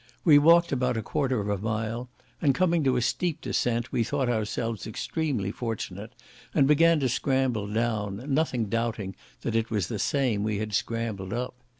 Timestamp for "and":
2.41-2.55, 6.55-6.67